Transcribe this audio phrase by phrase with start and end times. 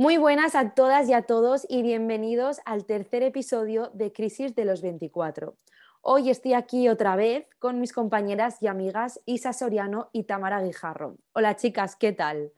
[0.00, 4.64] Muy buenas a todas y a todos y bienvenidos al tercer episodio de Crisis de
[4.64, 5.58] los 24.
[6.00, 11.18] Hoy estoy aquí otra vez con mis compañeras y amigas Isa Soriano y Tamara Guijarro.
[11.34, 12.50] Hola chicas, ¿qué tal?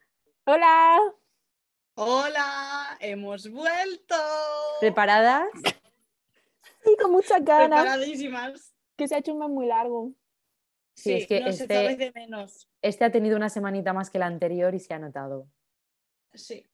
[0.44, 1.00] Hola.
[1.96, 4.14] Hola, hemos vuelto.
[4.78, 5.48] ¿Preparadas?
[6.84, 7.80] Sí, con muchas ganas.
[7.82, 8.72] Preparadísimas.
[8.96, 10.12] Que se ha hecho un mes muy largo.
[10.94, 12.68] Sí, Sí, es que este- de menos.
[12.82, 15.48] Este ha tenido una semanita más que la anterior y se ha notado.
[16.34, 16.68] Sí.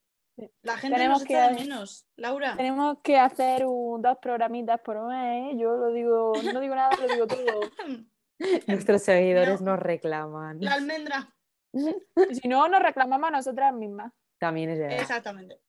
[0.63, 2.07] La gente Tenemos nos que- echa de menos.
[2.17, 2.57] Laura.
[2.57, 5.53] Tenemos que hacer un- dos programitas por mes.
[5.55, 5.57] ¿eh?
[5.59, 7.61] Yo lo digo, no digo nada, lo digo todo.
[8.69, 9.73] Nuestros seguidores No.
[9.73, 10.59] nos reclaman.
[10.61, 11.35] La almendra.
[12.33, 14.13] Si no, nos reclamamos a nosotras mismas.
[14.39, 15.01] También es verdad.
[15.01, 15.61] Exactamente.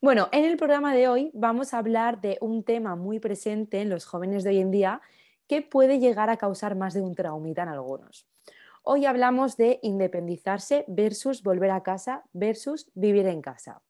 [0.00, 3.90] Bueno, en el programa de hoy vamos a hablar de un tema muy presente en
[3.90, 5.00] los jóvenes de hoy en día
[5.48, 8.26] que puede llegar a causar más de un traumita en algunos.
[8.92, 13.82] Hoy hablamos de independizarse versus volver a casa versus vivir en casa.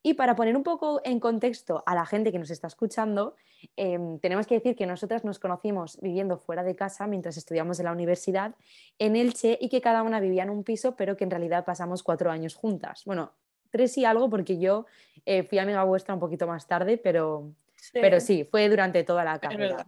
[0.00, 3.34] Y para poner un poco en contexto a la gente que nos está escuchando,
[3.74, 7.86] em, tenemos que decir que nosotras nos conocimos viviendo fuera de casa mientras estudiamos en
[7.86, 8.54] la universidad
[9.00, 12.04] en Elche y que cada una vivía en un piso, pero que en realidad pasamos
[12.04, 13.02] cuatro años juntas.
[13.06, 13.32] Bueno,
[13.72, 14.86] tres y algo porque yo
[15.26, 17.50] eh, fui amiga vuestra un poquito más tarde, pero,
[17.92, 19.84] pero sí, fue durante toda la carrera.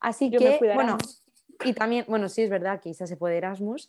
[0.00, 0.98] Así Yo que, bueno,
[1.64, 3.88] y también, bueno, sí es verdad que Isa se fue de Erasmus,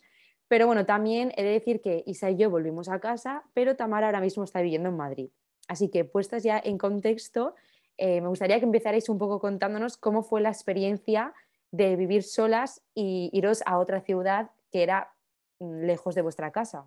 [0.52, 4.08] pero bueno, también he de decir que Isa y yo volvimos a casa, pero Tamara
[4.08, 5.30] ahora mismo está viviendo en Madrid.
[5.66, 7.54] Así que puestas ya en contexto,
[7.96, 11.32] eh, me gustaría que empezarais un poco contándonos cómo fue la experiencia
[11.70, 15.14] de vivir solas y iros a otra ciudad que era
[15.58, 16.84] mm, lejos de vuestra casa.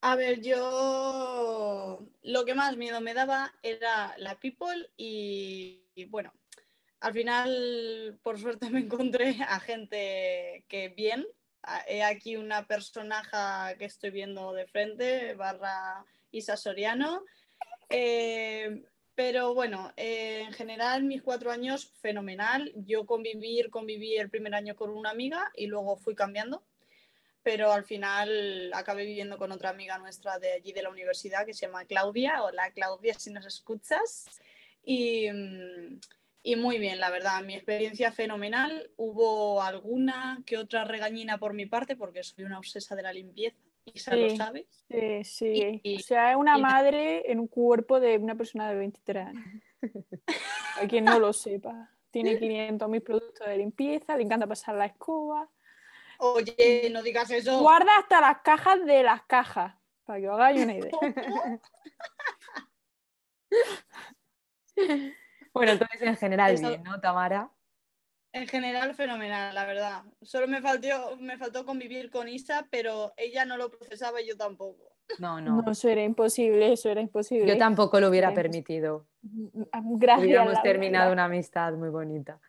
[0.00, 6.32] A ver, yo lo que más miedo me daba era la people y, y bueno,
[7.00, 11.26] al final por suerte me encontré a gente que bien.
[11.62, 17.24] A- He aquí una personaje que estoy viendo de frente, barra Isa Soriano.
[17.88, 18.84] Eh,
[19.14, 22.72] pero bueno, eh, en general mis cuatro años fenomenal.
[22.74, 26.62] Yo convivir, conviví el primer año con una amiga y luego fui cambiando
[27.44, 31.52] pero al final acabé viviendo con otra amiga nuestra de allí de la universidad que
[31.54, 32.40] se llama Claudia.
[32.44, 34.26] Hola Claudia, si nos escuchas.
[34.84, 35.98] Y, mm,
[36.42, 38.90] y muy bien, la verdad, mi experiencia fenomenal.
[38.96, 43.56] Hubo alguna que otra regañina por mi parte porque soy una obsesa de la limpieza,
[43.84, 44.36] Isa lo Sí.
[44.36, 44.66] sabe.
[44.90, 45.80] Sí, sí.
[45.82, 49.26] Y- o sea, es una y- madre en un cuerpo de una persona de 23
[49.26, 49.44] años.
[50.80, 51.90] A quien no lo sepa.
[52.10, 55.48] Tiene 500.000 productos de limpieza, le encanta pasar la escoba.
[56.18, 57.58] Oye, no digas eso.
[57.60, 60.92] Guarda hasta las cajas de las cajas, para que os hagáis una idea.
[65.52, 67.50] Bueno, entonces en general Eso- bien, ¿no, Tamara?
[68.34, 70.02] En general, fenomenal, la verdad.
[70.22, 74.36] Solo me faltó, me faltó convivir con Isa, pero ella no lo procesaba y yo
[74.38, 74.96] tampoco.
[75.18, 75.60] No, no.
[75.60, 77.46] No, eso era imposible, eso era imposible.
[77.46, 79.06] Yo tampoco lo hubiera permitido.
[79.20, 80.24] Gracias.
[80.26, 82.40] Hubiéramos terminado una amistad muy bonita.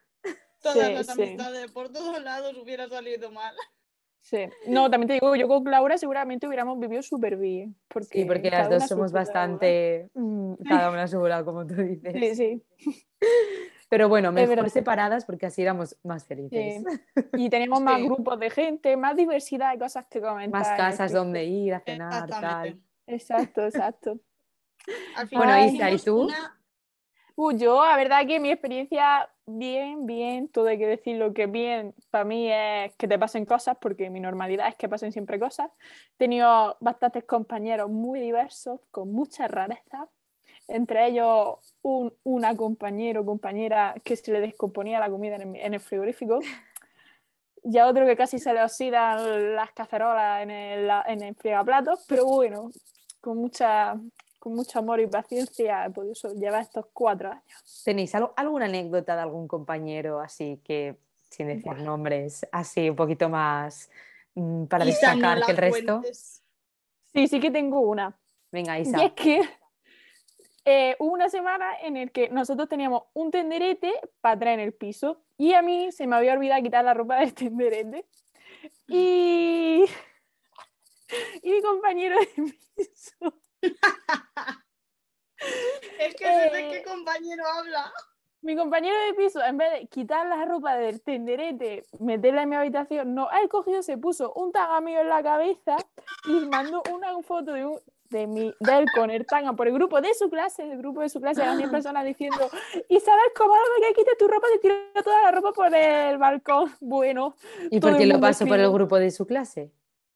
[0.62, 1.12] Todas Sí, las sí.
[1.22, 3.54] amistades por todos lados hubiera salido mal.
[4.24, 4.38] Sí.
[4.68, 7.76] No, también te digo, yo con Laura seguramente hubiéramos vivido súper bien.
[7.90, 11.76] Porque Sí, porque las dos somos bastante, mm, cada una a su bola, como tú
[11.76, 12.14] dices.
[12.14, 12.64] Sí, sí.
[13.90, 16.84] Pero bueno, mejor separadas porque así éramos más felices.
[17.34, 18.06] Y teníamos más Sí.
[18.06, 20.62] grupos de gente, más diversidad de cosas que comentar.
[20.62, 21.20] Más el casas piso.
[21.24, 22.82] donde ir a cenar, tal.
[23.06, 24.20] Exacto, exacto.
[25.16, 26.22] Al Bueno, final Isa, ¿y tú?
[26.24, 26.58] una-
[27.36, 31.96] Uh, yo, la verdad que mi experiencia, bien, bien, todo hay que decirlo que bien,
[32.12, 35.72] para mí es que te pasen cosas, porque mi normalidad es que pasen siempre cosas.
[36.14, 40.08] He tenido bastantes compañeros muy diversos, con muchas rarezas,
[40.68, 45.56] entre ellos un, una compañero o compañera que se le descomponía la comida en el,
[45.56, 46.40] en el frigorífico,
[47.64, 52.06] y a otro que casi se le oxidan las cacerolas en el, en el frigaplatos,
[52.08, 52.70] pero bueno,
[53.22, 53.96] con mucha,
[54.44, 57.82] con mucho amor y paciencia he podido llevar estos cuatro años.
[57.86, 60.98] ¿Tenéis algo- alguna anécdota de algún compañero así que,
[61.30, 63.90] sin decir nombres, así un poquito más
[64.36, 66.00] mm, para Isa, destacar que el resto?
[66.00, 66.44] cuentes.
[67.14, 68.20] Sí, sí que tengo una.
[68.52, 69.02] Venga, Y Isa.
[69.06, 69.50] es que
[70.66, 74.74] eh, hubo una semana en el que nosotros teníamos un tenderete para traer en el
[74.74, 78.06] piso y a mí se me había olvidado quitar la ropa del tenderete.
[78.90, 79.86] Y,
[81.44, 82.28] y mi compañero de
[82.76, 83.40] piso
[86.00, 86.84] Es que sé de Eh, qué
[87.14, 87.94] compañero habla.
[88.42, 92.56] Mi compañero de piso, en vez de quitar la ropa del tenderete, meterla en mi
[92.58, 95.78] habitación, no, él cogió, se puso un tanga mío en la cabeza
[96.28, 97.80] y mandó una foto de, un-
[98.10, 101.00] de, mi, de él con el tanga por el grupo de su clase, el grupo
[101.00, 102.50] de su clase, las 10 personas diciendo,
[102.90, 104.48] Isabel, ¿cómo no que quites tu ropa?
[104.52, 106.70] Te tiro toda la ropa por el balcón.
[106.82, 107.36] Bueno,
[107.72, 109.72] ¿Y por qué lo pasó por el grupo de su clase?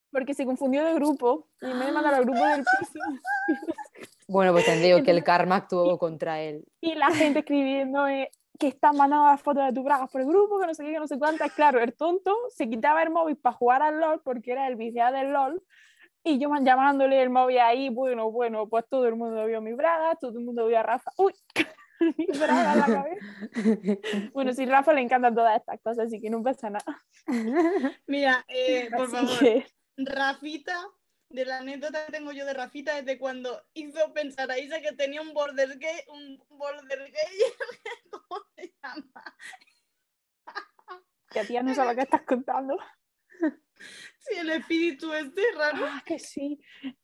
[0.10, 3.00] porque se confundió de grupo y me mandaron al grupo del piso.
[4.28, 6.66] Bueno, pues te digo que el karma actuó contra él.
[6.82, 8.30] Y la gente escribiendo eh,
[8.60, 10.92] que están mandando las fotos de tu bragas por el grupo, que no sé qué,
[10.94, 11.52] que no sé cuántas.
[11.54, 15.16] Claro, el tonto se quitaba el móvil para jugar al LOL porque era el viciado
[15.16, 15.64] del LOL.
[16.24, 20.16] Y yo llamándole el móvil ahí, bueno, bueno, pues todo el mundo vio mi braga,
[20.16, 21.12] todo el mundo vio a Rafa.
[21.18, 21.34] ¡Uy!
[22.18, 24.30] mi braga en la cabeza.
[24.34, 27.02] Bueno, si Rafa le encantan todas estas cosas, así que no pasa nada.
[28.08, 29.66] Mira, eh, por Así favor, que-
[29.98, 30.78] Rafita,
[31.30, 34.82] de la anécdota que tengo yo de Rafita es de cuando hizo pensar a Isa
[34.82, 37.40] que tenía un border gay, un border gay,
[38.12, 39.24] ¿cómo se llama?
[41.30, 42.78] que a tía no sabe qué estás contando.
[44.20, 45.86] Sí, el espíritu este raro.
[45.88, 46.60] Ah, que sí.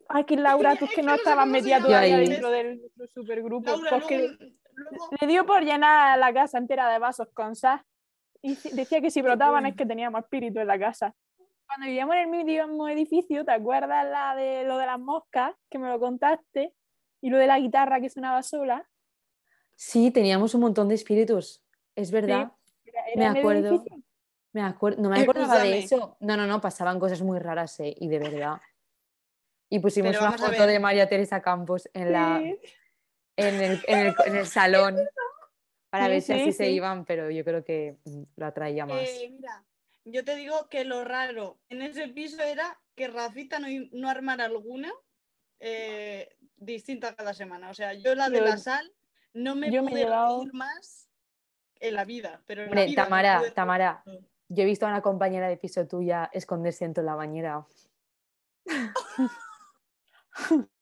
[0.08, 3.70] Ay, que Laura, tú es que no estabas metida todavía dentro del nuestro supergrupo.
[3.70, 4.38] Laura, Pues que luego,
[4.74, 7.84] luego- le dio por llenar la casa entera de vasos con sal.
[8.42, 11.14] Y decía que si brotaban es que teníamos espíritu en la casa.
[11.68, 15.56] Cuando vivíamos en el mismo edificio, ¿te acuerdas la de lo de las moscas?
[15.70, 16.74] Que me lo contaste.
[17.22, 18.88] Y lo de la guitarra que sonaba sola.
[19.76, 21.64] Sí, teníamos un montón de espíritus.
[21.96, 22.52] Es verdad.
[22.86, 23.84] Era- Me era el acuerdo.
[24.52, 26.06] Me acuer- no me acordaba de Escúchame.
[26.06, 26.18] eso.
[26.20, 28.62] No, no, no, pasaban cosas muy raras, eh, y de verdad.
[29.70, 32.60] Y pusimos una foto de María Teresa Campos en, la, Sí.
[33.38, 34.96] en, el, en el- en el salón
[35.90, 38.86] para Sí, ver si sí, así se iban, pero yo creo que mm, lo atraía
[38.86, 39.10] más.
[39.10, 39.64] Eh, mira,
[40.06, 44.46] yo te digo que lo raro en ese piso era que Rafita no, no armara
[44.46, 44.92] alguna
[45.60, 47.70] eh, distinta cada semana.
[47.70, 48.94] O sea, yo la de Yo- la sal
[49.34, 51.10] no me yo me he llevado- reír más
[51.80, 52.42] en la vida.
[52.46, 54.04] Pero en la Hombre, vida Tamara, Tamara,
[54.50, 57.66] yo he visto a una compañera de piso tuya esconderse dentro de la bañera.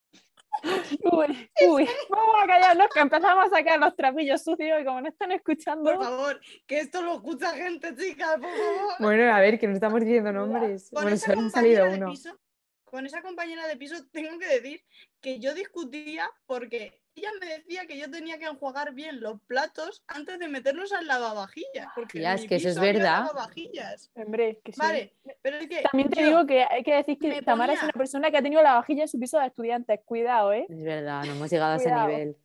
[1.12, 5.10] Uy, uy, vamos a callarnos que empezamos a sacar los trapillos sucios y como no
[5.10, 8.94] están escuchando, Por favor, que esto lo escucha gente, chicas, por favor.
[9.00, 10.90] Bueno, a ver, que no estamos diciendo nombres.
[10.92, 12.12] Con Bueno, esa solo han salido compañera de uno.
[12.12, 12.40] piso,
[12.84, 14.84] con esa compañera de piso tengo que decir
[15.22, 20.04] que yo discutía porque ella me decía que yo tenía que enjuagar bien los platos
[20.08, 21.88] antes de meterlos al lavavajillas.
[21.94, 23.26] Porque en es que eso es verdad.
[23.26, 24.12] lavavajillas.
[24.16, 24.80] hombre, que sí.
[24.80, 27.92] Vale, pero es que También te digo que hay que decir que Tamara es una
[27.94, 30.00] persona que ha tenido la vajilla en su piso de estudiantes.
[30.06, 30.66] Cuidado, eh.
[30.70, 32.38] Es verdad, no hemos llegado a ese nivel.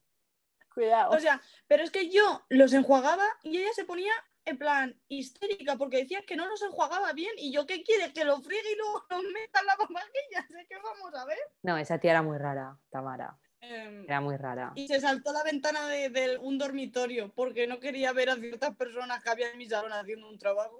[0.74, 1.10] Cuidado.
[1.10, 4.12] O sea, pero es que yo los enjuagaba y ella se ponía
[4.44, 8.24] en plan histérica porque decía que no los enjuagaba bien y yo qué quiere que
[8.24, 10.50] los friegue y luego los meta en la lavavajillas.
[10.50, 11.38] Es que vamos a ver.
[11.62, 13.38] No, esa tía era muy rara, Tamara.
[13.60, 14.72] Em, Era muy rara.
[14.74, 18.76] Y se saltó la ventana de, de un dormitorio porque no quería ver a ciertas
[18.76, 20.78] personas que había en mi salón haciendo un trabajo.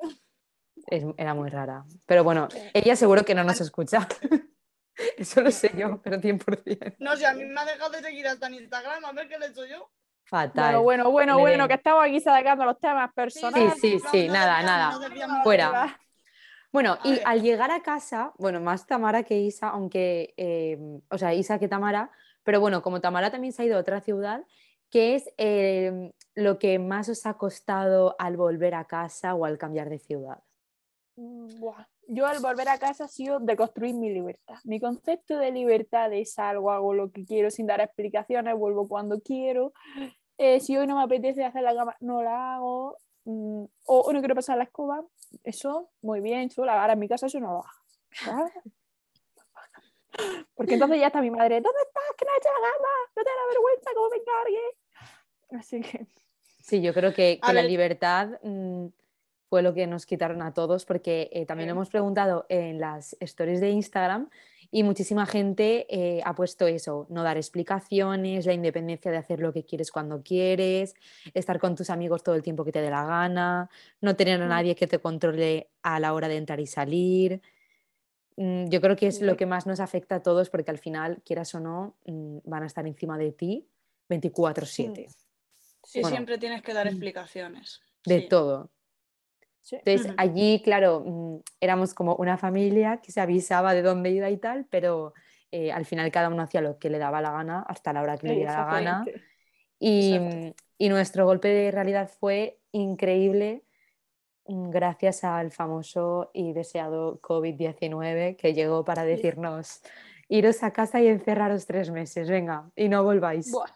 [0.88, 1.84] Es- era muy rara.
[2.06, 4.06] Pero bueno, ella seguro que no nos escucha.
[5.16, 6.96] Eso lo sé yo, pero 100%.
[6.98, 9.38] No sé, a mí me ha dejado de seguir hasta en Instagram, a ver qué
[9.38, 9.90] le he hecho yo.
[10.24, 10.78] Fatal.
[10.78, 13.74] Bueno, bueno, bueno, bueno, que estamos aquí sacando los temas personales.
[13.80, 14.98] Sí, sí, no nada, nada.
[15.26, 15.42] no.
[15.42, 15.98] Fuera.
[16.72, 17.22] Bueno, A y ver.
[17.24, 20.78] al llegar a casa, bueno, más Tamara que Isa, aunque, eh,
[21.10, 22.10] o sea, Isa que Tamara,
[22.46, 24.46] pero bueno, como Tamara también se ha ido a otra ciudad,
[24.88, 29.58] ¿qué es eh, lo que más os ha costado al volver a casa o al
[29.58, 30.44] cambiar de ciudad?
[31.16, 31.48] Mm.
[32.06, 34.58] Yo al volver a casa ha sido de construir mi libertad.
[34.62, 39.20] Mi concepto de libertad es salgo, hago lo que quiero sin dar explicaciones, vuelvo cuando
[39.20, 39.72] quiero.
[40.38, 42.96] Eh, si hoy no me apetece hacer la cama, no la hago.
[43.24, 45.04] Mm, o no quiero pasar la escoba,
[45.42, 46.80] eso, muy bien, sola.
[46.80, 48.50] Ahora en mi casa eso no lo hago.
[50.54, 52.02] Porque entonces ya está mi madre, ¿dónde estás?
[52.16, 55.60] Que no has hecho la cama, no te da vergüenza, cómo me encargue.
[55.60, 56.06] Así que
[56.62, 57.70] Sí, yo creo que, que la ver.
[57.70, 58.86] libertad mm,
[59.48, 63.16] fue lo que nos quitaron a todos, porque eh, también lo hemos preguntado en las
[63.20, 64.28] stories de Instagram
[64.72, 69.52] y muchísima gente eh, ha puesto eso, no dar explicaciones, la independencia de hacer lo
[69.52, 70.94] que quieres cuando quieres,
[71.34, 73.70] estar con tus amigos todo el tiempo que te dé la gana,
[74.00, 74.48] no tener a Mm.
[74.48, 77.40] nadie que te controle a la hora de entrar y salir.
[78.36, 81.22] Mm, Yo creo que es lo que más nos afecta a todos, porque al final,
[81.24, 83.68] quieras o no, mm, van a estar encima de ti
[84.08, 85.06] 24/7.
[85.82, 86.16] Sí, Bueno.
[86.16, 86.90] siempre tienes que dar Mm.
[86.90, 87.80] explicaciones.
[88.04, 88.28] de Sí.
[88.28, 88.70] todo.
[89.62, 89.76] sí.
[89.84, 94.64] Entonces, allí, claro, éramos como una familia que se avisaba de dónde iba y tal,
[94.70, 95.12] pero
[95.50, 98.16] eh, al final cada uno hacía lo que le daba la gana hasta la hora
[98.16, 99.04] que le diera la gana.
[99.80, 100.16] Y,
[100.78, 103.64] y nuestro golpe de realidad fue increíble
[104.48, 109.80] gracias al famoso y deseado COVID-19 que llegó para decirnos,
[110.28, 113.50] iros a casa y encerraros tres meses, venga, y no volváis.
[113.50, 113.70] Buah.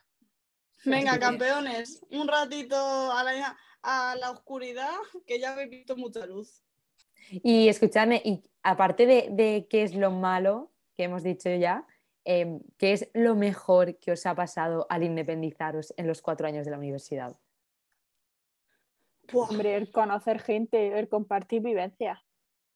[0.84, 4.96] Venga, campeones, un ratito a la, a la oscuridad,
[5.26, 6.62] que ya he visto mucha luz.
[7.30, 11.86] Y escuchadme, y aparte de, de qué es lo malo que hemos dicho ya,
[12.24, 16.64] em, ¿qué es lo mejor que os ha pasado al independizaros en los cuatro años
[16.64, 17.36] de la universidad?
[19.34, 22.18] Hombre, el conocer gente, el compartir vivencias.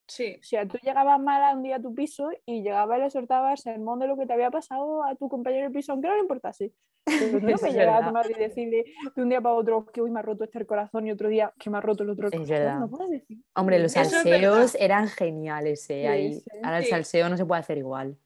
[0.06, 0.37] sí.
[0.38, 3.52] O sea, tú llegabas mala un día a tu piso y llegabas y le soltabas
[3.52, 6.14] el sermón de lo que te había pasado a tu compañero de piso, aunque no
[6.14, 6.73] le importase.
[7.06, 8.84] Pero no me llegaba a tu madre y decirle
[9.14, 11.28] de un día para otro que hoy me ha roto este el corazón y otro
[11.28, 12.56] día que me ha roto el otro el Es corazón.
[12.64, 12.78] verdad.
[12.80, 13.38] No puedes decir.
[13.54, 16.00] Hombre, los Eso es salseos eran geniales, ¿eh?
[16.02, 16.44] Sí, Ahí, sí.
[16.62, 16.90] ahora el Sí.
[16.90, 18.16] salseo no se puede hacer igual.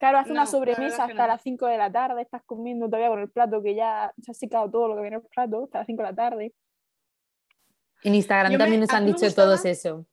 [0.00, 1.32] Claro, hace No, una la sobremesa que hasta no.
[1.32, 4.34] las 5 de la tarde, estás comiendo todavía con el plato que ya se ha
[4.34, 6.54] secado todo lo que viene en el plato, hasta las 5 de la tarde.
[8.02, 10.06] En Instagram Yo me- también nos han dicho gustaba- todos eso,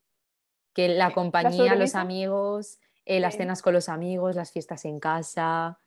[0.73, 5.79] que la compañía, los amigos, eh, las cenas con los amigos, las fiestas en casa,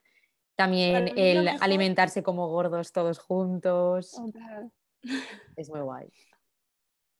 [0.56, 4.16] también el mejor- alimentarse como gordos todos juntos.
[4.32, 4.72] Plan,
[5.56, 6.08] Es muy guay.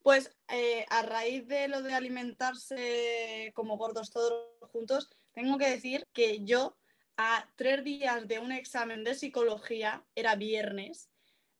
[0.02, 6.06] Pues eh, a raíz de lo de alimentarse como gordos todos juntos, tengo que decir
[6.12, 6.76] que yo
[7.16, 11.10] a tres días de un examen de psicología, era viernes,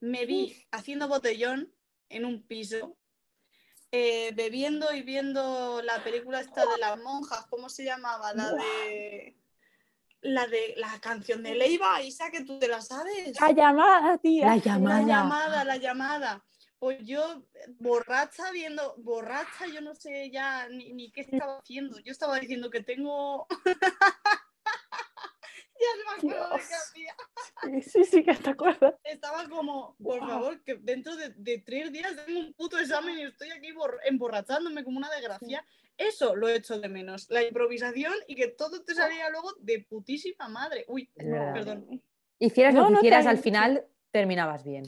[0.01, 1.73] me vi haciendo botellón
[2.09, 2.97] en un piso,
[3.91, 8.33] eh, bebiendo y viendo la película esta de las monjas, ¿cómo se llamaba?
[8.35, 9.35] La de...
[10.21, 13.41] La de la canción de Leiva, Isa, que tú te la sabes.
[13.41, 14.47] La llamada, tía.
[14.47, 15.03] La La llamada.
[15.07, 16.45] llamada, la llamada.
[16.81, 17.45] Pues yo,
[17.79, 22.01] borracha, viendo, borracha, yo no sé ya ni, ni qué estaba haciendo.
[22.01, 23.47] Yo estaba diciendo que tengo.
[25.81, 26.83] ya no me acuerdo de qué Dios.
[26.83, 27.83] hacía.
[27.83, 28.95] Sí, sí, que te acuerdas.
[29.05, 33.23] Estaba como, por favor, que dentro de, de tres días tengo un puto examen y
[33.23, 35.65] estoy aquí bor- emborrachándome como una desgracia.
[35.97, 37.29] Eso lo he hecho de menos.
[37.31, 40.85] La improvisación y que todo te saliera luego de putísima madre.
[40.89, 41.53] Uy, verdad.
[41.55, 42.03] perdón.
[42.39, 44.85] Hicieras No, lo que no, hicieras, al final terminabas bien.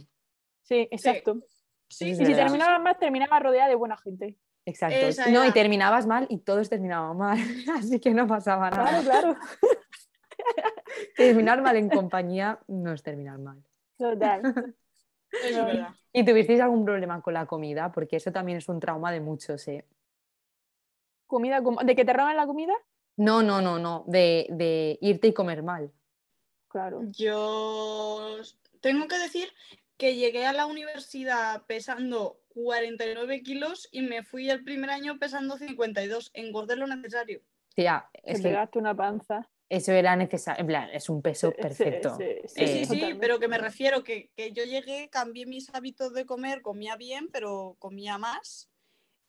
[0.63, 1.41] Sí, exacto.
[1.89, 4.39] Sí, Y si terminabas más, terminabas rodeada de buena gente.
[4.65, 4.95] Exacto.
[5.09, 7.39] Esa No, y terminabas mal y todos terminaban mal.
[7.77, 9.03] Así que no pasaba Claro, nada.
[9.03, 9.37] claro.
[11.17, 13.63] Terminar mal en compañía no es terminar mal.
[13.97, 14.43] Total.
[15.33, 15.95] Es verdad.
[16.13, 17.93] ¿Y tuvisteis algún problema con la comida?
[17.93, 19.87] Porque eso también es un trauma de muchos, ¿eh?
[21.29, 22.75] Comida, ¿de que te roban la comida?
[23.17, 24.03] No, no, no, no.
[24.09, 25.93] De, de irte y comer mal.
[26.67, 27.03] Claro.
[27.13, 28.39] Yo
[28.81, 29.53] tengo que decir
[29.97, 35.59] que llegué a la universidad pesando 49 kilos y me fui el primer año pesando
[35.59, 36.31] 52.
[36.35, 37.41] Engordé lo necesario.
[37.75, 39.49] Tía, Te es que pegaste una panza.
[39.71, 40.61] Eso era necesario.
[40.61, 42.15] En plan, es un peso sí, perfecto.
[42.19, 43.21] sí, Sí, Eh, sí, sí, totalmente.
[43.21, 47.29] pero que me refiero que, que yo llegué, cambié mis hábitos de comer, comía bien,
[47.33, 48.69] pero comía más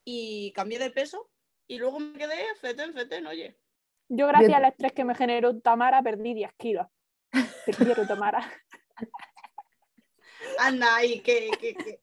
[0.04, 1.30] y cambié de peso
[1.68, 3.56] y luego me quedé fetén, fetén, oye.
[4.10, 6.88] Yo, gracias Yo- al estrés que me generó Tamara, perdí 10 kilos.
[7.66, 8.42] Te quiero, Tamara.
[10.60, 11.50] Anda ahí, que...
[11.60, 12.02] que- que-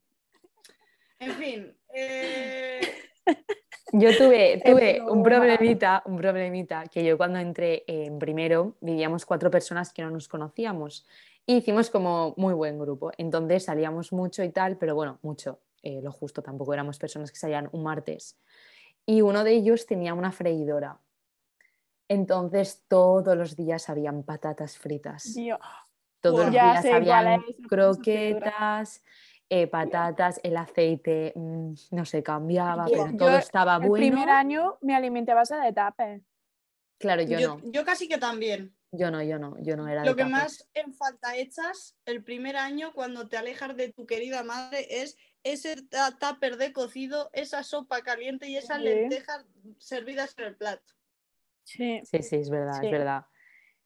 [1.21, 2.78] En fin, eh,
[3.93, 9.51] Yo tuve, tuve un problemita, un problemita, que yo cuando entré en primero vivíamos cuatro
[9.51, 11.07] personas que no nos conocíamos
[11.47, 13.11] y hicimos como muy buen grupo.
[13.17, 17.39] Entonces salíamos mucho y tal, pero bueno, mucho, eh, lo justo, tampoco éramos personas que
[17.39, 18.39] salían un martes.
[19.07, 21.01] Y uno de ellos tenía una freidora.
[22.09, 25.35] Entonces todos los días habían patatas fritas.
[25.35, 25.59] Dios.
[26.21, 29.03] Todos los días habían croquetas,
[29.51, 33.95] eh, patatas, el aceite mm, no se cambiaba, Yo- pero yo todo estaba El bueno.
[33.95, 36.23] primer año me alimenté a base de tapes.
[36.99, 38.75] Claro, yo, yo, no, yo casi que también.
[38.91, 42.23] yo no, yo no, yo no era de Lo que más en falta echas el
[42.25, 45.77] primer año cuando te alejas de tu querida madre es ese
[46.19, 48.85] tupper de cocido, esa sopa caliente y esas Sí.
[48.85, 49.47] lentejas
[49.79, 50.93] servidas en el plato.
[51.65, 52.01] Sí.
[52.05, 52.87] Sí, sí, es verdad, Sí.
[52.87, 53.27] es verdad.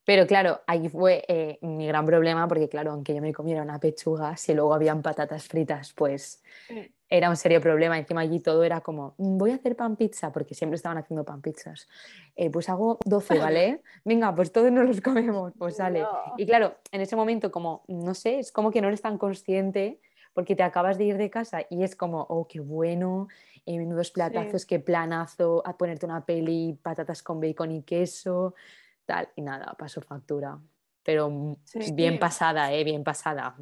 [0.04, 3.78] Pero claro, ahí fue eh, mi gran problema porque claro, aunque yo me comiera una
[3.78, 6.92] pechuga, si luego habían patatas fritas, pues Sí.
[7.08, 7.98] era un serio problema.
[7.98, 11.24] Encima allí todo era como, "Mm, voy a hacer pan pizza, porque siempre estaban haciendo
[11.24, 11.86] pan pizzas.
[12.34, 13.82] Eh, pues hago 12, ¿vale?
[14.04, 16.00] Venga, pues todos nos los comemos, pues sale.
[16.00, 16.08] No.
[16.36, 20.00] Y claro, en ese momento como, no sé, es como que no eres tan consciente
[20.34, 23.28] porque te acabas de ir de casa y es como, oh, qué bueno,
[23.66, 28.54] eh, menudos platazos, qué planazo, a ponerte una peli, patatas con bacon y queso,
[29.06, 30.58] tal, y nada, pasó factura.
[31.02, 31.92] Pero Sí.
[31.94, 32.18] bien Sí.
[32.18, 32.84] pasada, ¿eh?
[32.84, 33.56] Bien pasada.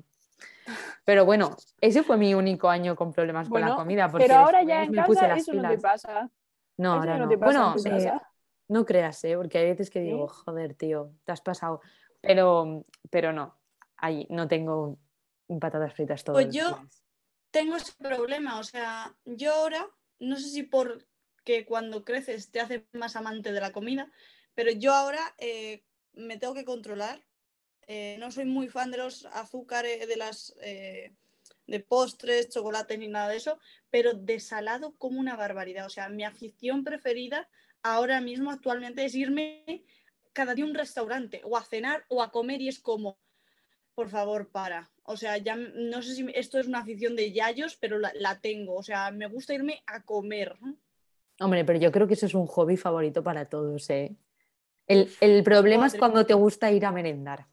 [1.05, 4.09] Pero bueno, ese fue mi único año con problemas con la comida.
[4.11, 5.83] Porque Pero ahora ya en me puse casa las eso no te pilas.
[5.83, 6.31] pasa.
[6.77, 7.31] No, Eso ahora no no.
[7.31, 8.31] te pasa en Bueno, tu eh, casa.
[8.69, 9.37] no creas, ¿eh?
[9.37, 10.35] Porque hay veces que digo, ¿Sí?
[10.45, 11.81] joder, tío, te has pasado.
[12.21, 13.59] Pero, pero no,
[13.97, 14.99] ahí no tengo
[15.61, 17.03] patatas fritas todos Pues yo- días.
[17.51, 19.85] Tengo ese problema, o sea, yo ahora,
[20.21, 24.09] no sé si porque cuando creces te haces más amante de la comida,
[24.61, 27.25] pero yo ahora eh, me tengo que controlar
[27.93, 31.13] eh, no soy muy fan de los azúcares, de las eh,
[31.67, 33.59] de postres, chocolate ni nada de eso,
[33.91, 35.87] pero de salado como una barbaridad.
[35.87, 37.49] O sea, mi afición preferida
[37.83, 39.83] ahora mismo actualmente es irme
[40.33, 43.19] cada día a un restaurante o a cenar o a comer y es como,
[43.97, 44.93] por favor, para.
[45.03, 48.77] O sea, ya no sé si esto es una afición de yayos, pero la, tengo.
[48.77, 50.55] O sea, me gusta irme a comer.
[51.41, 54.15] Hombre, pero yo creo que eso es un hobby favorito para todos, ¿eh?
[54.91, 57.47] El, problema es cuando te gusta ir a merendar.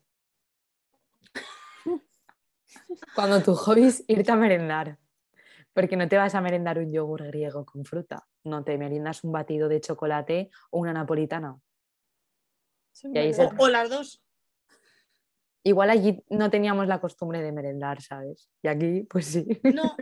[3.14, 4.98] Cuando tu hobby es irte a merendar.
[5.72, 8.28] Porque no te vas a merendar un yogur griego con fruta.
[8.44, 11.60] No te meriendas un batido de chocolate o una napolitana.
[13.60, 14.24] o, las dos.
[15.64, 18.50] Igual allí no teníamos la costumbre de merendar, ¿sabes?
[18.64, 19.46] Y aquí, pues sí.
[19.64, 19.96] No.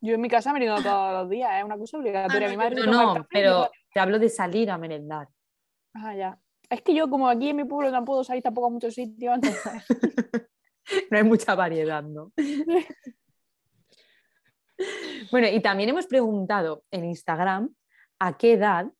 [0.00, 2.48] Yo en mi casa meriendo todos los días, es una cosa obligatoria.
[2.58, 5.28] Ah, no, no, pero te hablo de salir a merendar.
[5.94, 6.38] Ah, ya.
[6.70, 9.38] Es que yo, como aquí en mi pueblo no puedo salir tampoco a muchos sitios,
[11.10, 12.32] no hay mucha variedad, ¿no?
[15.30, 17.74] bueno, y también hemos preguntado en Instagram
[18.18, 18.90] a qué edad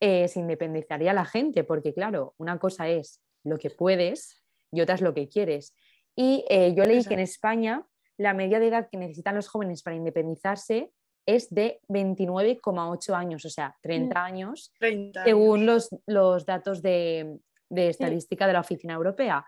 [0.00, 4.42] eh, se independizaría la gente, porque claro, una cosa es lo que puedes
[4.72, 5.74] y otra es lo que quieres.
[6.16, 9.82] Y eh, yo leí que en España la media de edad que necesitan los jóvenes
[9.82, 10.90] para independizarse
[11.26, 14.22] es de 29,8 años, o sea, 30 mm.
[14.22, 14.72] años,
[15.24, 17.38] según los, datos de,
[17.70, 19.44] estadística de la Oficina Europea.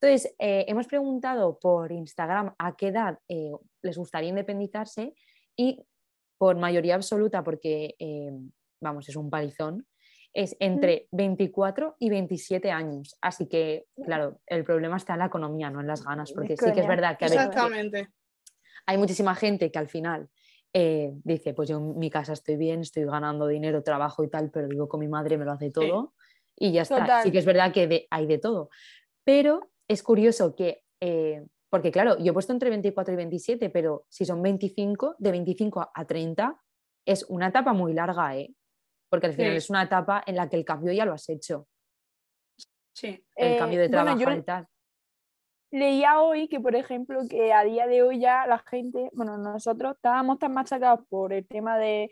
[0.00, 5.14] Entonces, eh, hemos preguntado por Instagram a qué edad eh, les gustaría independizarse
[5.56, 5.84] y
[6.38, 8.30] por mayoría absoluta, porque, eh,
[8.80, 9.86] vamos, es un palizón,
[10.32, 13.16] es entre 24 y 27 años.
[13.20, 16.72] Así que, claro, el problema está en la economía, no en las ganas, porque sí
[16.72, 17.26] que es verdad que
[18.86, 20.30] hay muchísima gente que al final
[20.72, 24.50] eh, dice, pues yo en mi casa estoy bien, estoy ganando dinero, trabajo y tal,
[24.50, 26.14] pero digo con mi madre me lo hace todo
[26.56, 27.22] y ya está.
[27.22, 28.70] Sí que es verdad que hay de todo.
[29.24, 34.04] Pero es curioso que, eh, porque claro, yo he puesto entre 24 y 27, pero
[34.08, 36.60] si son 25, de 25 a 30
[37.06, 38.52] es una etapa muy larga, ¿eh?
[39.10, 41.66] Porque al final es una etapa en la que el cambio ya lo has hecho.
[42.94, 43.24] Sí.
[43.36, 44.68] El cambio de eh, trabajo y tal
[45.70, 49.96] leía hoy que, por ejemplo, que a día de hoy ya la gente, bueno, nosotros
[49.96, 52.10] estábamos tan machacados por el tema de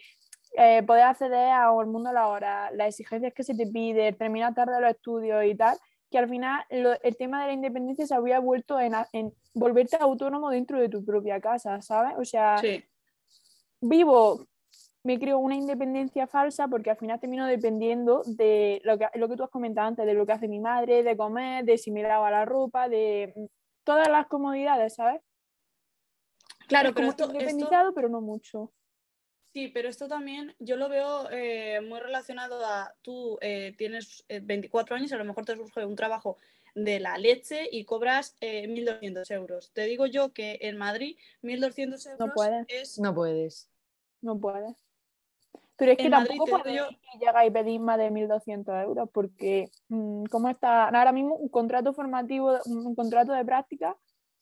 [0.56, 4.90] eh, poder acceder al mundo hora, las exigencias que se te pide, terminar tarde los
[4.90, 5.76] estudios y tal,
[6.10, 10.50] que al final el tema de la independencia se había vuelto en, en, volverte autónomo
[10.50, 12.14] dentro de tu propia casa, ¿sabes?
[12.18, 12.62] O sea,
[13.80, 14.46] vivo
[15.06, 19.36] me creo una independencia falsa porque al final termino dependiendo de lo que, lo que
[19.36, 22.02] tú has comentado antes, de lo que hace mi madre, de comer, de si me
[22.02, 23.32] lava la ropa, de
[23.84, 25.22] todas las comodidades, ¿sabes?
[26.66, 28.72] Claro, pero esto, independizado, pero no mucho.
[29.52, 34.96] Sí, pero esto también yo lo veo eh, muy relacionado a tú eh, tienes 24
[34.96, 36.36] eh, años, a lo mejor te surge un trabajo
[36.74, 39.70] de la leche y cobras 1.200 euros.
[39.72, 42.66] Te digo yo que en Madrid 1.200 euros no puedes.
[42.68, 42.98] es...
[42.98, 43.70] No puedes.
[44.20, 44.85] No puedes.
[45.76, 46.82] Pero es que tampoco podéis
[47.20, 50.88] llegar y pedir más de 1.200 euros porque, mm, ¿cómo está?
[50.88, 53.96] Ahora mismo un contrato formativo, un contrato de práctica,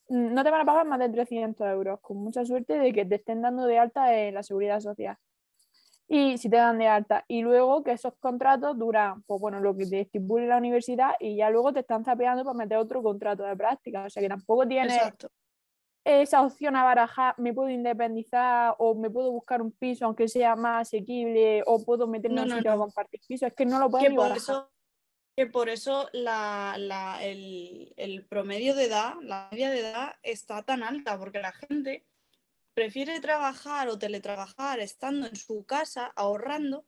[0.08, 3.04] mm, no te van a pagar más de 300 euros, con mucha suerte de que
[3.04, 5.16] te estén dando de alta en la seguridad social.
[6.06, 9.74] Y si te dan de alta, y luego que esos contratos duran, pues bueno, lo
[9.74, 13.42] que te estipule la universidad y ya luego te están zapeando para meter otro contrato
[13.42, 14.04] de práctica.
[14.04, 15.00] O sea que tampoco tienes
[16.04, 20.54] esa opción a barajar, me puedo independizar o me puedo buscar un piso aunque sea
[20.54, 23.88] más asequible o puedo meterme en un sitio a compartir piso, es que no lo
[23.88, 24.70] puedo que por eso
[25.34, 31.40] Que por eso el, promedio de edad, la media de edad está tan alta, porque
[31.40, 32.04] la gente
[32.74, 36.84] prefiere trabajar o teletrabajar estando en su casa ahorrando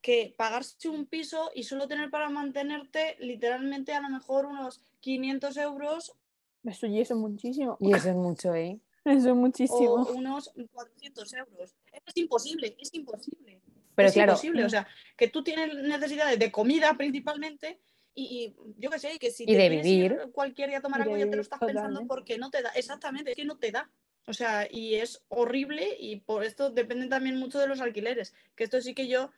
[0.00, 5.56] que pagarse un piso y solo tener para mantenerte literalmente a lo mejor unos 500
[5.58, 6.16] euros
[6.64, 7.76] eso y eso es muchísimo.
[7.80, 8.80] Y eso es mucho, ¿eh?
[9.04, 9.94] Eso es muchísimo.
[9.94, 11.74] O unos 400 euros.
[12.06, 13.60] Es imposible, es imposible.
[13.96, 14.32] Pero es claro.
[14.32, 14.64] imposible.
[14.64, 17.80] O sea, que tú tienes necesidades de comida principalmente
[18.14, 20.18] y, yo qué sé, que si y de vivir.
[20.32, 22.70] cualquier día tomar algo ya te lo estás pensando porque no te da.
[22.70, 23.90] Exactamente, es que no te da.
[24.26, 28.34] O sea, y es horrible y por esto depende también mucho de los alquileres.
[28.54, 29.32] Que esto sí que yo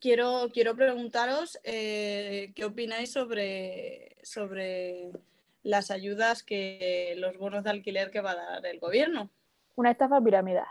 [0.00, 5.10] quiero, quiero preguntaros eh, qué opináis sobre, sobre
[5.62, 9.30] las ayudas que los bonos de alquiler que va a dar el gobierno.
[9.74, 10.66] Una estafa piramidal.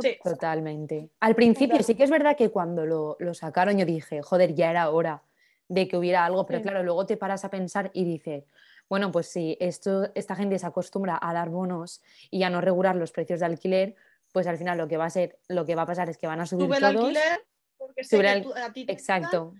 [0.00, 0.16] Sí.
[0.22, 1.10] Totalmente.
[1.20, 4.90] Al principio sí que es verdad que cuando lo, sacaron yo dije, joder, ya era
[4.90, 5.22] hora
[5.68, 8.44] de que hubiera algo, pero claro, luego te paras a pensar y dices,
[8.88, 12.94] bueno, pues si esto, esta gente se acostumbra a dar bonos y a no regular
[12.94, 13.96] los precios de alquiler,
[14.32, 16.26] pues al final lo que va a ser, lo que va a pasar es que
[16.26, 16.90] van a subir Sube todos.
[16.90, 17.46] el alquiler
[17.82, 19.54] porque sé que a ti te Exacto.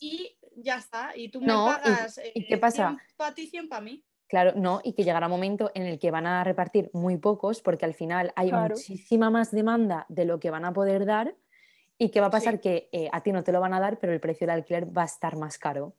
[0.00, 1.16] y ya está.
[1.16, 2.96] Y tú me No, y- pagas ¿y qué pasa?
[3.16, 4.04] para ti, 100 para mí.
[4.28, 7.60] Claro, no, y que llegará un momento en el que van a repartir muy pocos
[7.62, 8.74] porque al final hay Claro.
[8.76, 11.34] muchísima más demanda de lo que van a poder dar
[11.98, 12.60] y que va a pasar Sí.
[12.60, 14.96] que eh, a ti no te lo van a dar, pero el precio del alquiler
[14.96, 15.96] va a estar más caro.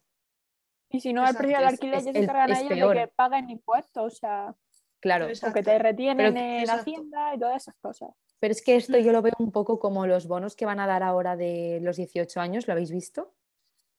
[0.89, 2.95] Y si no, el precio del alquiler es ya se el- encargan ellos de peor.
[2.95, 4.55] que paguen impuestos, o sea,
[5.01, 6.81] Claro, o que te retienen Pero- en Exacto.
[6.81, 8.09] Hacienda y todas esas cosas.
[8.39, 10.87] pero es que esto yo lo veo un poco como los bonos que van a
[10.87, 13.33] dar ahora de los 18 años, ¿lo habéis visto?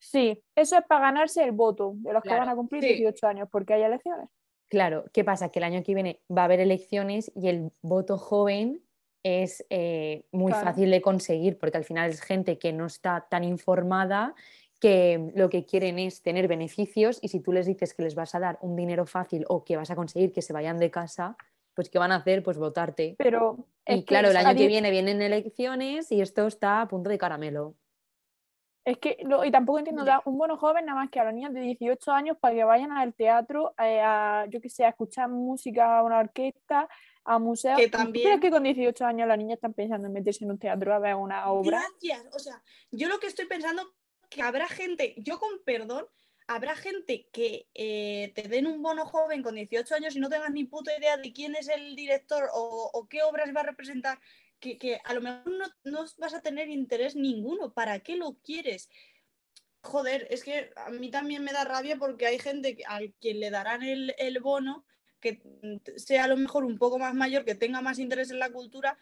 [0.03, 2.88] Sí, eso es para ganarse el voto de los Claro, que van a cumplir sí.
[2.95, 4.29] 18 años, porque hay elecciones.
[4.69, 5.51] Claro, ¿qué pasa?
[5.51, 8.83] Que el año que viene va a haber elecciones y el voto joven
[9.23, 10.67] es eh, muy Claro.
[10.67, 14.35] fácil de conseguir porque al final es gente que no está tan informada
[14.81, 18.35] que lo que quieren es tener beneficios y si tú les dices que les vas
[18.35, 21.37] a dar un dinero fácil o que vas a conseguir que se vayan de casa,
[21.75, 22.43] pues ¿qué van a hacer?
[22.43, 23.15] Pues votarte.
[23.19, 27.19] Pero Y claro, el año que viene vienen elecciones y esto está a punto de
[27.19, 27.77] caramelo.
[28.85, 31.33] Es que, lo- y tampoco entiendo, dar un bono joven nada más que a los
[31.35, 34.88] niños de 18 años para que vayan al teatro, eh, a, yo que sé, a
[34.88, 36.88] escuchar música, a una orquesta,
[37.25, 37.79] a museos.
[37.79, 40.51] Que ¿Tú también- crees que con 18 años las niñas están pensando en meterse en
[40.51, 41.81] un teatro a ver una obra?
[42.01, 42.35] Gracias.
[42.35, 43.83] O sea, yo lo que estoy pensando
[44.29, 46.07] que habrá gente, yo con perdón,
[46.49, 50.51] habrá gente que eh, te den un bono joven con 18 años y no tengas
[50.51, 54.18] ni puta idea de quién es el director o, o qué obras va a representar,
[54.62, 57.75] que, que a lo mejor no, no vas a tener interés ninguno.
[57.75, 58.88] ¿Para qué lo quieres?
[59.83, 63.40] Joder, es que a mí también me da rabia porque hay gente que- al quien
[63.40, 64.87] le darán el, el bono
[65.20, 65.42] que
[65.96, 68.96] sea a lo mejor un poco más mayor, que tenga más interés en la cultura,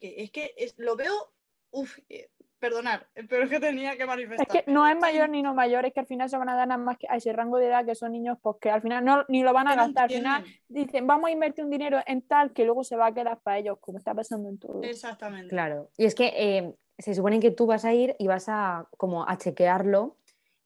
[0.00, 1.32] que es que es- lo veo,
[1.72, 2.30] uf, eh,
[2.62, 4.46] perdonar, pero es que tenía que Es manifestar.
[4.46, 6.68] que no es mayor ni no mayor, es que al final se van a dar
[6.68, 9.04] nada más que a ese rango de edad que son niños, pues que al final
[9.04, 10.04] no, ni lo van a gastar.
[10.04, 13.12] Al final dicen, vamos a invertir un dinero en tal que luego se va a
[13.14, 14.80] quedar para ellos, como está pasando en todo.
[14.84, 15.48] Exactamente.
[15.48, 18.86] Claro, y es que eh, se supone que tú vas a ir y vas a
[18.96, 20.16] como a chequearlo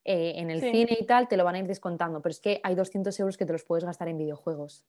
[0.05, 0.69] eh, en el Sí.
[0.71, 3.35] cine y tal, te lo van a ir descontando, pero es que hay 200 euros
[3.37, 4.85] que te los puedes gastar en videojuegos.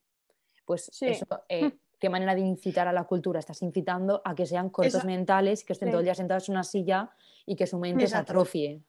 [0.65, 1.07] Pues Sí.
[1.07, 5.05] eso, eh, qué manera de incitar a la cultura, estás incitando a que sean cortos
[5.05, 5.91] mentales, que estén Sí.
[5.91, 7.09] todo el día sentados en una silla
[7.45, 8.81] y que su mente se atrofie.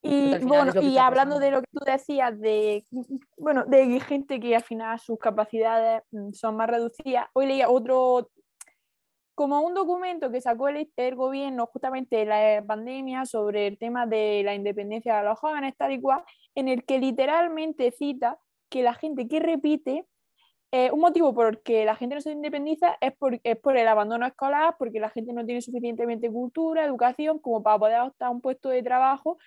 [0.00, 1.38] Y bueno, y hablando pasando.
[1.40, 2.86] de lo que tú decías, de
[3.36, 8.30] bueno, de gente que al final sus capacidades mm, son más reducidas, hoy leía otro,
[9.34, 14.06] como un documento que sacó el, el gobierno justamente en la pandemia sobre el tema
[14.06, 16.22] de la independencia de los jóvenes, tal y cual,
[16.54, 20.06] en el que literalmente cita que la gente que repite,
[20.70, 23.88] un motivo por el que la gente no se independiza es por, es por el
[23.88, 28.30] abandono escolar, porque la gente no tiene suficientemente cultura, educación, como para poder optar a
[28.30, 29.38] un puesto de trabajo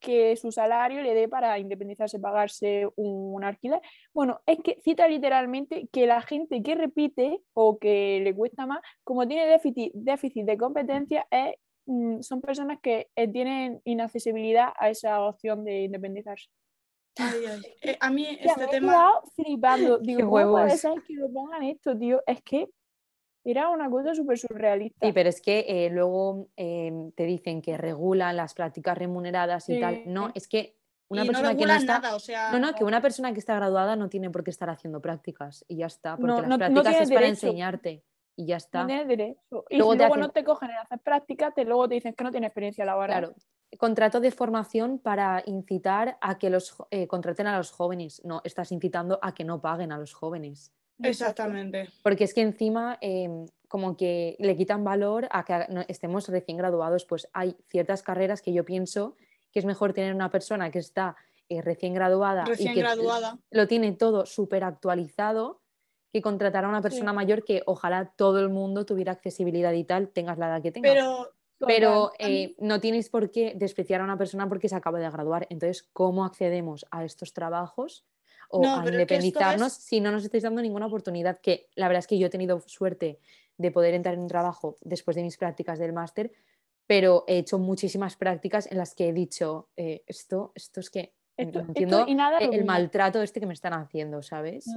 [0.00, 3.80] que su salario le dé para independizarse, pagarse un alquiler.
[4.14, 8.80] Bueno, es que cita literalmente que la gente que repite o que le cuesta más,
[9.04, 11.54] como tiene déficit, déficit de competencia, es,
[11.86, 16.48] mm, son personas que eh, tienen inaccesibilidad a esa opción de independizarse.
[17.18, 17.60] Ay, ay.
[17.82, 18.92] Eh, a mí Ya, este me he tema...
[18.92, 19.98] quedado flipando.
[20.02, 20.80] Digo, Qué ¿cómo puede huevos.
[20.80, 22.22] ser que lo pongan esto, tío?
[22.26, 22.68] Es que
[23.44, 25.06] era una cosa súper surrealista.
[25.06, 29.80] Sí, pero es que eh, luego eh, te dicen que regulan las prácticas remuneradas y
[29.80, 30.02] tal.
[30.06, 30.76] No, es que
[31.08, 31.98] una y no persona que no está...
[32.00, 32.52] nada, o sea...
[32.52, 35.64] No, no, que una persona que está graduada no tiene por qué estar haciendo prácticas
[35.68, 37.46] y ya está, porque No, las no- no prácticas tiene es para derecho.
[37.46, 38.04] enseñarte
[38.36, 38.82] y ya está.
[38.82, 39.64] No tienes derecho.
[39.70, 41.94] Y Luego si te luego hacen- no te cogen en hacer prácticas, te, luego te
[41.94, 43.18] dicen que no tienes experiencia laboral.
[43.24, 43.34] Claro,
[43.78, 48.22] contrato de formación para incitar a que los eh, contraten a los jóvenes.
[48.24, 50.72] No, estás incitando a que no paguen a los jóvenes.
[51.02, 51.88] Exactamente.
[52.02, 57.04] Porque es que encima em, como que le quitan valor a que estemos recién graduados,
[57.04, 59.16] pues hay ciertas carreras que yo pienso
[59.52, 61.16] que es mejor tener una persona que está
[61.48, 63.38] eh, recién graduada Recién y que graduada.
[63.50, 65.60] lo tiene todo súper actualizado
[66.12, 70.08] que contratar a una persona mayor que ojalá todo el mundo tuviera accesibilidad y tal,
[70.08, 70.92] tengas la edad que tengas.
[70.92, 71.32] Pero
[71.66, 75.46] Pero eh, no tienes por qué despreciar a una persona porque se acaba de graduar.
[75.50, 78.06] Entonces, ¿cómo accedemos a estos trabajos
[78.48, 81.38] o No, a independizarnos es- si no nos estáis dando ninguna oportunidad?
[81.40, 83.18] Que la verdad es que yo he tenido suerte
[83.58, 86.32] de poder entrar en un trabajo después de mis prácticas del máster,
[86.86, 91.12] pero he hecho muchísimas prácticas en las que he dicho, eh, esto, esto es que
[91.36, 94.74] Esto- no esto entiendo y nada lo el maltrato este que me están haciendo, ¿sabes?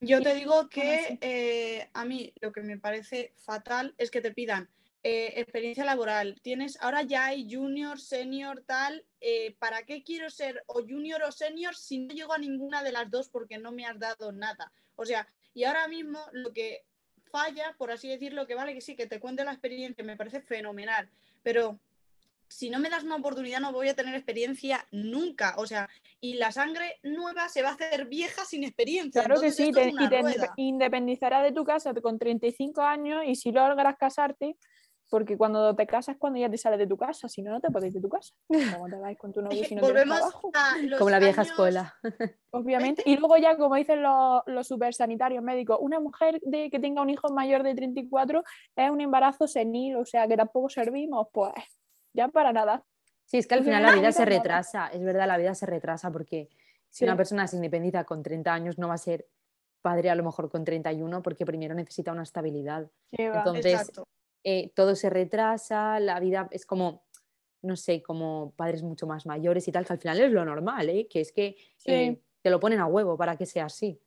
[0.00, 4.32] Yo te digo que eh, a mí lo que me parece fatal es que te
[4.32, 4.68] pidan
[5.04, 6.40] eh, experiencia laboral.
[6.42, 9.04] Tienes, ahora ya hay junior, senior, tal.
[9.20, 12.90] eh, ¿Para qué quiero ser o junior o senior si no llego a ninguna de
[12.92, 14.72] las dos porque no me has dado nada?
[14.96, 16.84] O sea, y ahora mismo lo que
[17.30, 20.40] falla, por así decirlo, que vale que sí, que te cuente la experiencia, me parece
[20.40, 21.10] fenomenal,
[21.42, 21.78] pero
[22.48, 25.54] si no me das una oportunidad no voy a tener experiencia nunca.
[25.58, 25.88] O sea,
[26.20, 29.24] y la sangre nueva se va a hacer vieja sin experiencia.
[29.24, 30.54] Claro que sí, te- y te rueda.
[30.56, 34.56] independizarás de tu casa con 35 años y si logras casarte,
[35.14, 37.60] porque cuando te casas es cuando ya te sales de tu casa, si no, no
[37.60, 38.34] te puedes ir de tu casa.
[38.48, 40.50] ¿Cómo te vas con tu novio si no Volvemos trabajo?
[40.52, 41.94] a los Como la vieja años- escuela.
[42.50, 43.04] Obviamente.
[43.06, 47.00] Y luego ya, como dicen los, los super sanitarios médicos, una mujer de, que tenga
[47.00, 48.42] un hijo mayor de 34
[48.74, 51.52] es un embarazo senil, o sea que tampoco servimos, pues
[52.12, 52.82] ya para nada.
[53.24, 54.36] Sí, es que al final la vida se nada.
[54.36, 56.48] retrasa, es verdad, la vida se retrasa porque
[56.90, 57.04] si Sí.
[57.04, 59.28] una persona se independiza con 30 años no va a ser
[59.80, 62.90] padre a lo mejor con 31 porque primero necesita una estabilidad.
[63.12, 63.22] Sí.
[63.22, 64.08] Entonces, Exacto.
[64.44, 67.04] Eh, todo se retrasa, la vida es como,
[67.62, 70.88] no sé, como padres mucho más mayores y tal, que al final es lo normal,
[70.90, 71.08] ¿eh?
[71.08, 71.92] que es que Sí.
[71.92, 74.00] eh, te lo ponen a huevo para que sea así.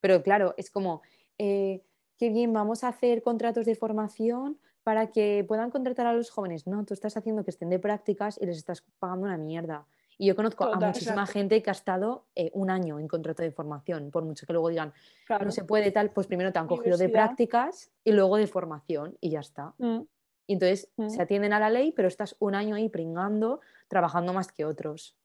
[0.00, 1.02] Pero claro, es como,
[1.38, 1.82] eh,
[2.18, 6.66] qué bien, vamos a hacer contratos de formación para que puedan contratar a los jóvenes.
[6.66, 9.86] No, tú estás haciendo que estén de prácticas y les estás pagando una mierda.
[10.20, 11.32] Y yo conozco a muchísima exacto.
[11.32, 14.68] gente que ha estado eh, un año en contrato de formación, por mucho que luego
[14.68, 14.92] digan,
[15.24, 15.46] Claro.
[15.46, 19.16] no se puede tal, pues primero te han cogido de prácticas y luego de formación
[19.22, 19.72] y ya está.
[19.78, 20.00] Mm.
[20.46, 21.08] Y entonces Mm.
[21.08, 25.16] se atienden a la ley, pero estás un año ahí pringando, trabajando más que otros.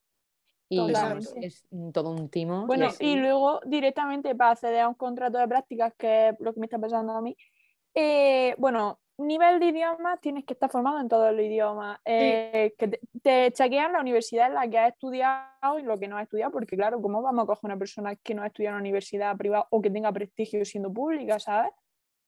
[0.69, 0.79] Y
[1.41, 2.65] es todo un timo.
[2.65, 6.60] Bueno, y luego directamente para acceder a un contrato de prácticas, que es lo que
[6.62, 7.36] me está pasando a mí,
[7.93, 12.88] eh, bueno, nivel de idiomas tienes que estar formado en todos los idiomas, eh, que
[12.89, 16.23] te, te chequean la universidad en la que has estudiado y lo que no has
[16.23, 18.82] estudiado, porque claro, ¿cómo vamos a coger una persona que no ha estudiado en una
[18.84, 21.71] universidad privada o que tenga prestigio siendo pública, ¿sabes?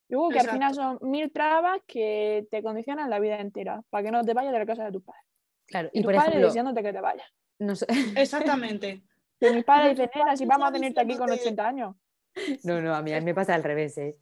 [0.10, 4.12] Luego que al final son mil trabas que te condicionan la vida entera, para que
[4.12, 5.24] no te vayas de la casa de tus padres.
[5.68, 7.28] claro, Y, y tus por padres ejemplo, diciéndote que te vayas.
[7.60, 9.02] no, sé- Exactamente.
[9.40, 11.96] Que mis padres dicen, si vamos a ya tenerte aquí con diciéndote- 80 años.
[12.64, 14.16] no, no, a mí, a mí me pasa al revés, ¿eh?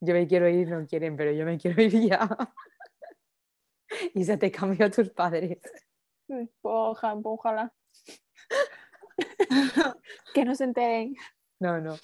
[0.00, 2.28] Yo me quiero ir, no quieren, pero yo me quiero ir ya.
[4.14, 5.58] y se te cambió a tus padres.
[6.62, 7.72] Oja- ojalá.
[10.34, 11.16] que no se enteren.
[11.60, 11.96] No, no.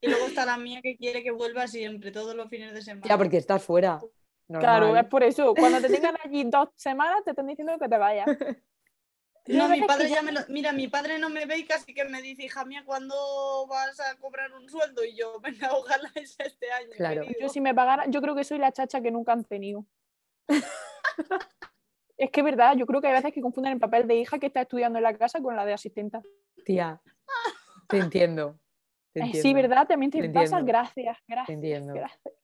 [0.00, 3.06] Y luego está la mía que quiere que vuelva siempre, todos los fines de semana.
[3.06, 4.00] Ya, porque estás fuera.
[4.48, 5.54] Claro, es por eso.
[5.54, 8.26] Cuando te tengan allí dos semanas, te están diciendo que te vayas.
[9.48, 10.40] No, mi padre ya me lo...
[10.48, 13.14] Mira, mi padre no me ve y casi que me dice, hija mía, ¿cuándo
[13.68, 15.04] vas a cobrar un sueldo?
[15.04, 16.90] Y yo, venga, ojalá sea este año.
[16.96, 17.22] Claro.
[17.22, 17.40] querido".
[17.40, 19.86] Yo si me pagara, yo creo que soy la chacha que nunca han tenido.
[22.18, 24.38] es que es verdad, yo creo que hay veces que confunden el papel de hija
[24.38, 26.22] que está estudiando en la casa con la de asistenta.
[26.64, 27.00] Tía,
[27.88, 28.58] te entiendo.
[29.12, 29.86] te Eh, entiendo, sí, ¿verdad?
[29.86, 30.60] También te, Te pasa.
[30.62, 31.54] Gracias, Te gracias.
[31.54, 31.94] entiendo.
[31.94, 32.34] gracias.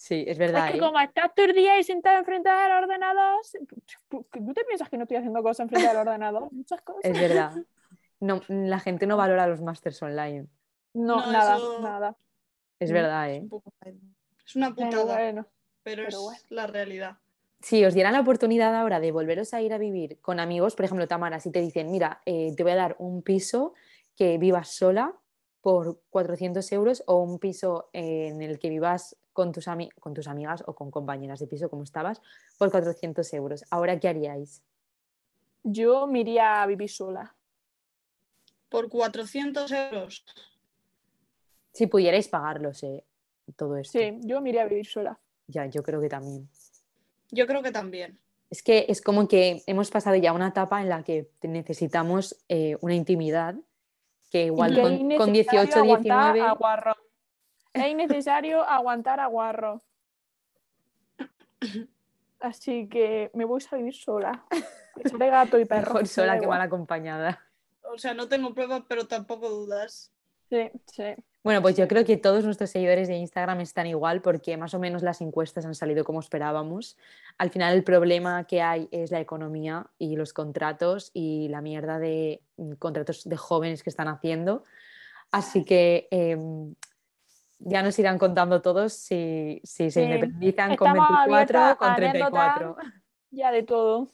[0.00, 0.64] Sí, es verdad.
[0.68, 0.80] Es que ¿eh?
[0.80, 3.42] como estás todo el día sentado enfrente del ordenador,
[4.08, 6.48] ¿tú te piensas que no estoy haciendo cosas enfrente del ordenador?
[6.52, 7.04] Muchas cosas.
[7.04, 7.52] Es verdad.
[8.22, 10.46] No, la gente no valora los másters online.
[10.94, 12.16] No, No, nada, eso- nada.
[12.78, 12.94] Es Mm.
[12.94, 13.40] verdad, Es ¿eh?
[13.42, 13.72] un poco-
[14.46, 15.46] Es una Pero putada, bueno.
[15.82, 16.38] pero, pero es bueno.
[16.50, 17.16] la realidad.
[17.60, 20.84] Si os dieran la oportunidad ahora de volveros a ir a vivir con amigos, por
[20.86, 23.72] ejemplo, Tamara, si te dicen, mira, eh, te voy a dar un piso
[24.16, 25.14] que vivas sola
[25.62, 30.26] por 400 euros o un piso en el que vivas con tus, ami- con tus
[30.26, 32.20] amigas o con compañeras de piso como estabas
[32.58, 33.64] por 400 euros.
[33.70, 34.62] ¿Ahora qué haríais?
[35.62, 37.34] Yo me iría a vivir sola.
[38.68, 40.24] Por 400 euros.
[41.72, 43.04] Si pudierais pagarlos, eh,
[43.56, 43.98] todo esto.
[43.98, 45.18] Sí, yo me iría a vivir sola.
[45.46, 46.48] Ya, yo creo que también.
[47.30, 48.18] Yo creo que también.
[48.48, 52.76] Es que es como que hemos pasado ya una etapa en la que necesitamos eh,
[52.80, 53.54] una intimidad
[54.30, 56.40] que igual con, con innecesario 18, aguantar 19...
[56.40, 56.94] a guarro.
[57.72, 59.80] Es innecesario aguantar a guarro.
[62.40, 64.44] Así que me voy a vivir sola.
[65.04, 65.94] Seré gato y perro.
[65.94, 67.40] Mejor sola que mal acompañada.
[67.82, 70.12] O sea, no tengo pruebas, pero tampoco dudas.
[70.48, 71.14] Sí, sí.
[71.42, 74.78] Bueno, pues yo creo que todos nuestros seguidores de Instagram están igual porque más o
[74.78, 76.98] menos las encuestas han salido como esperábamos.
[77.38, 81.98] Al final el problema que hay es la economía y los contratos y la mierda
[81.98, 84.64] de mm, contratos de jóvenes que están haciendo.
[85.30, 86.74] Así que em,
[87.60, 90.06] ya nos irán contando todos si, si se Sí.
[90.06, 92.76] independizan con Estamos 24 abiertas o con a 34.
[93.30, 94.08] Ya de todo.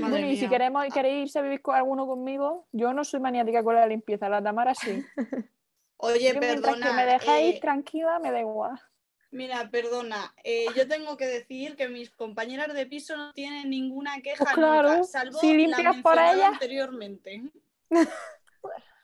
[0.00, 3.20] Madre bueno, y si queremos, queréis irse a vivir con alguno conmigo, yo no soy
[3.20, 5.04] maniática con la limpieza, la Tamara sí.
[5.98, 6.86] Oye, Yo mientras perdona.
[6.88, 8.80] que me dejéis eh, tranquila, me da igual.
[9.30, 10.34] Mira, perdona.
[10.44, 14.54] eh, yo tengo que decir que mis compañeras de piso no tienen ninguna queja Pues
[14.54, 16.48] claro, nunca, salvo si la limpias por mencionada ellas.
[16.52, 17.42] anteriormente.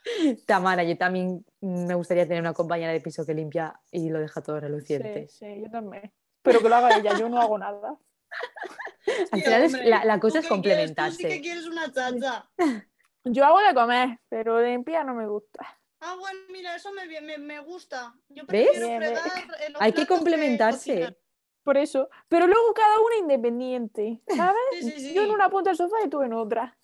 [0.46, 4.42] Tamara, yo también me gustaría tener una compañera de piso que limpia y lo deja
[4.42, 5.28] todo Sí, reluciente.
[5.28, 6.12] sí, yo también.
[6.42, 7.96] Pero que lo haga ella, yo no hago nada.
[9.32, 10.46] Al Sí, final es- la, la ¿tú cosa es quieres?
[10.46, 11.16] Tú complementarse.
[11.16, 12.48] sí que quieres una chacha.
[13.24, 15.78] Yo hago de comer, pero de limpiar no me gusta.
[16.00, 18.12] Ah, bueno, mira, eso me, me, me gusta.
[18.28, 18.66] Yo ¿Ves?
[18.70, 19.12] prefiero Bien, bien.
[19.12, 21.16] fregar en los Hay que complementarse.
[21.62, 22.08] Por eso.
[22.28, 24.56] Pero luego cada una independiente, ¿sabes?
[24.80, 25.14] Sí, sí, sí.
[25.14, 26.76] Yo en una punta del sofá y tú en otra.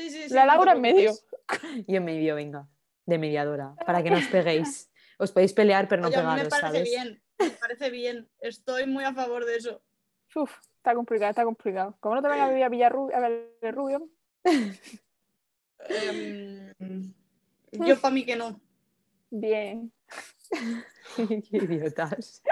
[0.00, 1.12] Sí, sí, sí, La Laura en medio.
[1.86, 2.68] Y en medio, venga,
[3.06, 4.88] de mediadora, para que no os peguéis.
[5.18, 6.88] Os podéis pelear, pero no Oye, a mí me pegaros, parece ¿sabes?
[6.90, 7.22] bien.
[7.38, 8.28] Me parece bien.
[8.40, 9.82] Estoy muy a favor de eso.
[10.34, 11.96] Uf, está complicado, está complicado.
[12.00, 14.08] Como no te venga a vivir a Villarrubio,
[14.46, 14.50] a.
[15.88, 17.12] Em,
[17.72, 18.60] yo para mí que no.
[19.30, 19.92] Bien.
[21.16, 22.42] Qué idiotas.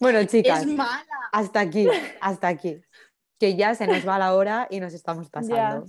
[0.00, 1.06] Bueno, chicas, Es mala.
[1.32, 1.88] hasta aquí,
[2.20, 2.82] hasta aquí.
[3.38, 5.86] Que ya se nos va la hora y nos estamos pasando.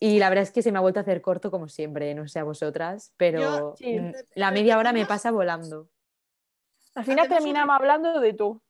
[0.00, 2.26] Y la verdad es que se me ha vuelto a hacer corto como siempre, no
[2.28, 5.88] sé a vosotras, pero Yo, sí, mm, de- la de media hora me pasa volando.
[6.94, 8.60] Al final terminamos hablando de tú.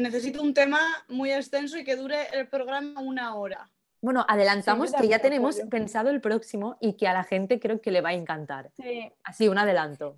[0.00, 3.70] Necesito un tema muy extenso y que dure el programa una hora.
[4.00, 5.70] Bueno, adelantamos que ya tenemos apoyo.
[5.70, 8.70] pensado el próximo y que a la gente creo que le va a encantar.
[8.76, 9.10] Sí.
[9.24, 10.16] Así, un adelanto.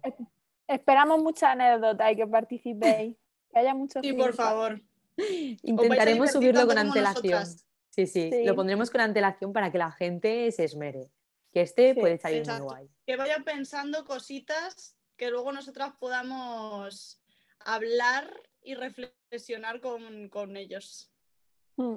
[0.66, 3.16] Esperamos muchas anécdotas y que participéis.
[3.50, 4.80] Que haya muchos Sí, por favor.
[5.62, 7.40] Intentaremos subirlo con antelación.
[7.40, 7.66] nosotras.
[7.98, 8.44] Sí, sí, Sí.
[8.44, 11.10] lo pondremos con antelación para que la gente se esmere.
[11.52, 12.62] Que este Sí, puede salir exacto.
[12.64, 12.90] muy guay.
[13.04, 17.20] Que vayan pensando cositas que luego nosotras podamos
[17.58, 18.32] hablar
[18.62, 21.10] y reflexionar con, con ellos.
[21.76, 21.96] Mm.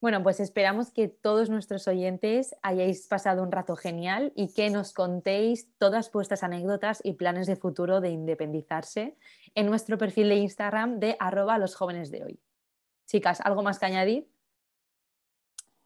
[0.00, 4.92] Bueno, pues esperamos que todos nuestros oyentes hayáis pasado un rato genial y que nos
[4.92, 9.18] contéis todas vuestras anécdotas y planes de futuro de independizarse
[9.56, 12.40] en nuestro perfil de Instagram de arroba los jóvenes de hoy.
[13.06, 14.30] Chicas, ¿algo más que añadir?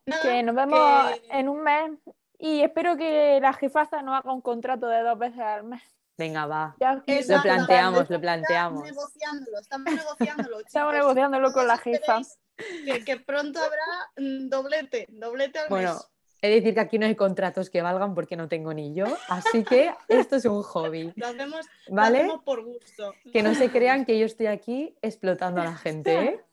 [0.06, 1.92] Nada, Que nos vemos que- en un mes
[2.38, 5.82] y espero que la jefaza no haga un contrato de dos veces al mes.
[6.16, 6.76] Venga, va.
[6.78, 6.94] Ya.
[6.94, 8.84] Lo planteamos, lo planteamos.
[8.86, 10.60] Estamos negociándolo, estamos negociándolo.
[10.66, 12.20] Estamos negociándolo con la jefa.
[12.56, 16.10] Que, que pronto habrá mm, doblete, doblete al Bueno, mes.
[16.40, 19.06] he de decir que aquí no hay contratos que valgan porque no tengo ni yo,
[19.28, 22.18] así que esto es un hobby, Lo hacemos, lo ¿vale?
[22.18, 23.12] hacemos por gusto.
[23.32, 26.44] Que no se crean que yo estoy aquí explotando a la gente, ¿eh?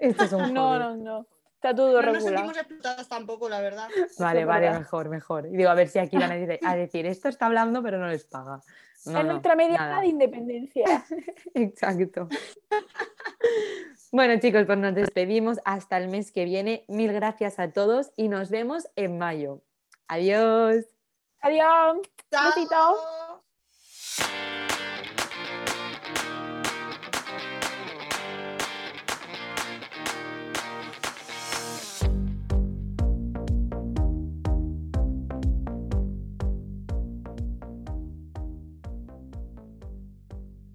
[0.00, 0.52] Esto es un hobby.
[0.52, 1.26] No, no, no.
[1.58, 2.22] Está todo No nos regular.
[2.36, 3.88] sentimos explotadas tampoco, la verdad.
[4.18, 4.78] Vale, vale, verdad.
[4.78, 5.46] mejor, mejor.
[5.46, 7.98] Y digo, a ver si aquí van a decir, a decir, esto está hablando pero
[7.98, 8.60] no les paga.
[9.06, 10.00] No, es no, nuestra media nada.
[10.00, 11.04] de independencia.
[11.54, 12.28] Exacto.
[14.12, 16.84] Bueno, chicos, pues nos despedimos hasta el mes que viene.
[16.88, 19.62] Mil gracias a todos y nos vemos en mayo.
[20.06, 20.84] Adiós.
[21.40, 21.98] Adiós.
[22.30, 23.02] Chao.